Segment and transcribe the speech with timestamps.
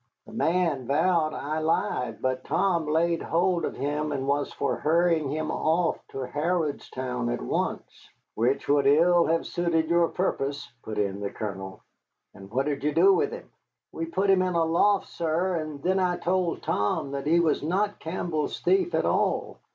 [0.25, 5.29] "The man vowed I lied, but Tom laid hold of him and was for hurrying
[5.29, 7.83] him off to Harrodstown at once."
[8.33, 11.83] "Which would ill have suited your purpose," put in the Colonel.
[12.33, 13.51] "And what did you do with him?"
[13.91, 17.61] "We put him in a loft, sir, and then I told Tom that he was
[17.61, 19.59] not Campbell's thief at all.